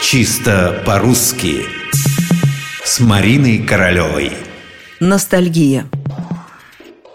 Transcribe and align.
Чисто 0.00 0.80
по-русски 0.86 1.64
С 2.84 3.00
Мариной 3.00 3.58
Королевой 3.58 4.30
Ностальгия 5.00 5.86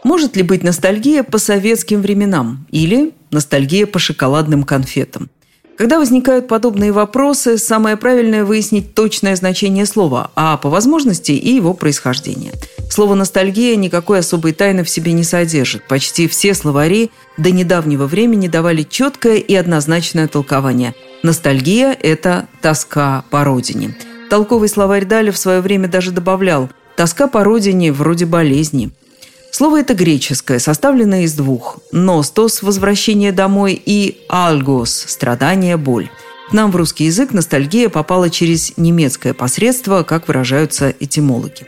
Может 0.04 0.36
ли 0.36 0.44
быть 0.44 0.64
ностальгия 0.64 1.24
по 1.24 1.38
советским 1.38 2.02
временам 2.02 2.68
или 2.72 3.14
ностальгия 3.32 3.88
по 3.88 4.00
шоколадным 4.00 4.64
конфетам? 4.64 5.30
Когда 5.78 5.98
возникают 5.98 6.48
подобные 6.50 6.92
вопросы, 6.92 7.58
самое 7.58 7.96
правильное 7.96 8.44
выяснить 8.44 8.94
точное 8.94 9.36
значение 9.38 9.86
слова, 9.86 10.30
а 10.36 10.58
по 10.58 10.70
возможности 10.70 11.32
и 11.32 11.56
его 11.56 11.74
происхождение. 11.74 12.52
Слово 12.92 13.16
«ностальгия» 13.16 13.76
никакой 13.76 14.20
особой 14.20 14.52
тайны 14.52 14.84
в 14.84 14.90
себе 14.90 15.14
не 15.14 15.24
содержит. 15.24 15.88
Почти 15.88 16.28
все 16.28 16.54
словари 16.54 17.10
до 17.38 17.50
недавнего 17.50 18.06
времени 18.06 18.48
давали 18.48 18.84
четкое 18.84 19.38
и 19.38 19.56
однозначное 19.56 20.28
толкование. 20.28 20.94
Ностальгия– 21.24 21.98
это 22.02 22.50
тоска 22.62 23.24
по 23.30 23.46
родине. 23.46 23.96
Толковый 24.30 24.68
словарь 24.68 25.06
Дали 25.06 25.32
в 25.32 25.38
свое 25.38 25.62
время 25.62 25.88
даже 25.88 26.12
добавлял 26.12 26.70
«тоска 26.98 27.28
по 27.28 27.46
родине 27.46 27.94
вроде 27.94 28.26
болезни». 28.26 28.92
Слово 29.50 29.80
это 29.80 29.94
греческое, 29.94 30.60
составленное 30.60 31.22
из 31.22 31.34
двух– 31.34 31.80
«ностос»– 31.94 32.62
возвращение 32.62 33.32
домой 33.32 33.82
и 33.86 34.18
«альгос»– 34.28 35.06
страдание, 35.08 35.78
боль. 35.78 36.10
К 36.50 36.54
нам 36.54 36.72
в 36.72 36.76
русский 36.76 37.06
язык 37.06 37.32
ностальгия 37.32 37.88
попала 37.88 38.30
через 38.30 38.76
немецкое 38.76 39.34
посредство, 39.34 40.04
как 40.04 40.28
выражаются 40.28 40.94
этимологи. 41.00 41.68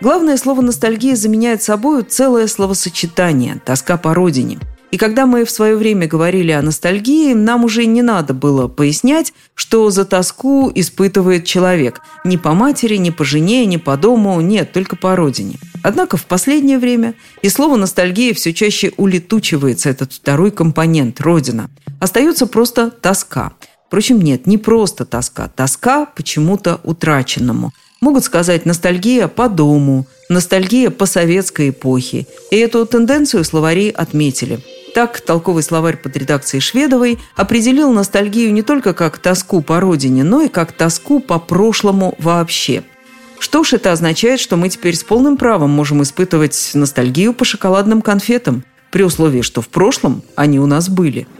Главное 0.00 0.36
слово 0.36 0.62
«ностальгия» 0.62 1.14
заменяет 1.14 1.62
собой 1.62 2.02
целое 2.02 2.48
словосочетание– 2.48 3.60
«тоска 3.64 3.98
по 3.98 4.14
родине». 4.14 4.58
И 4.96 4.98
когда 4.98 5.26
мы 5.26 5.44
в 5.44 5.50
свое 5.50 5.76
время 5.76 6.06
говорили 6.06 6.52
о 6.52 6.62
ностальгии, 6.62 7.34
нам 7.34 7.64
уже 7.64 7.84
не 7.84 8.00
надо 8.00 8.32
было 8.32 8.66
пояснять, 8.66 9.34
что 9.54 9.90
за 9.90 10.06
тоску 10.06 10.72
испытывает 10.74 11.44
человек. 11.44 12.00
Ни 12.24 12.38
по 12.38 12.54
матери, 12.54 12.96
ни 12.96 13.10
по 13.10 13.22
жене, 13.22 13.66
ни 13.66 13.76
по 13.76 13.98
дому, 13.98 14.40
нет, 14.40 14.72
только 14.72 14.96
по 14.96 15.14
родине. 15.14 15.58
Однако 15.82 16.16
в 16.16 16.24
последнее 16.24 16.78
время 16.78 17.12
и 17.42 17.50
слово 17.50 17.76
«ностальгия» 17.76 18.32
все 18.32 18.54
чаще 18.54 18.90
улетучивается, 18.96 19.90
этот 19.90 20.14
второй 20.14 20.50
компонент– 20.50 21.20
родина. 21.20 21.68
Остается 22.00 22.46
просто 22.46 22.90
тоска. 22.90 23.52
Впрочем, 23.88 24.22
нет, 24.22 24.46
не 24.46 24.56
просто 24.56 25.04
тоска. 25.04 25.48
Тоска 25.48 26.06
почему-то 26.06 26.80
утраченному. 26.84 27.70
Могут 28.00 28.24
сказать 28.24 28.64
ностальгия 28.64 29.28
по 29.28 29.50
дому, 29.50 30.06
ностальгия 30.30 30.88
по 30.88 31.04
советской 31.04 31.68
эпохе. 31.68 32.26
И 32.50 32.56
эту 32.56 32.86
тенденцию 32.86 33.44
словари 33.44 33.90
отметили– 33.90 34.60
так, 34.96 35.20
толковый 35.20 35.62
словарь 35.62 35.98
под 35.98 36.16
редакцией 36.16 36.62
Шведовой 36.62 37.18
определил 37.34 37.92
ностальгию 37.92 38.50
не 38.54 38.62
только 38.62 38.94
как 38.94 39.18
тоску 39.18 39.60
по 39.60 39.78
родине, 39.78 40.24
но 40.24 40.40
и 40.40 40.48
как 40.48 40.72
тоску 40.72 41.20
по 41.20 41.38
прошлому 41.38 42.14
вообще. 42.18 42.82
Что 43.38 43.62
ж, 43.62 43.74
это 43.74 43.92
означает, 43.92 44.40
что 44.40 44.56
мы 44.56 44.70
теперь 44.70 44.96
с 44.96 45.04
полным 45.04 45.36
правом 45.36 45.68
можем 45.68 46.02
испытывать 46.02 46.70
ностальгию 46.72 47.34
по 47.34 47.44
шоколадным 47.44 48.00
конфетам, 48.00 48.64
при 48.90 49.02
условии, 49.02 49.42
что 49.42 49.60
в 49.60 49.68
прошлом 49.68 50.22
они 50.34 50.58
у 50.58 50.64
нас 50.64 50.88
были– 50.88 51.28